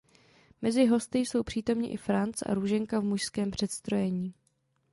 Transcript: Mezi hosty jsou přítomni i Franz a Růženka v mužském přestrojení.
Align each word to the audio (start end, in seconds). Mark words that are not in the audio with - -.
Mezi 0.61 0.85
hosty 0.85 1.19
jsou 1.19 1.43
přítomni 1.43 1.89
i 1.89 1.97
Franz 1.97 2.35
a 2.45 2.53
Růženka 2.53 2.99
v 2.99 3.03
mužském 3.03 3.51
přestrojení. 3.51 4.33